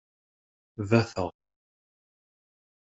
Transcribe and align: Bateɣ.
Bateɣ. 0.89 1.29